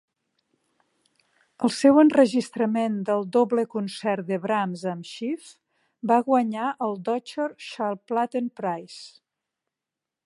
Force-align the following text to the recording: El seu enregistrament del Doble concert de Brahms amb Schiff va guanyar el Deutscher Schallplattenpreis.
El 1.67 1.71
seu 1.79 1.99
enregistrament 2.03 2.95
del 3.09 3.21
Doble 3.35 3.65
concert 3.75 4.29
de 4.31 4.41
Brahms 4.47 4.87
amb 4.93 5.09
Schiff 5.11 5.53
va 6.13 6.19
guanyar 6.31 6.73
el 6.89 6.99
Deutscher 7.11 7.49
Schallplattenpreis. 7.69 8.99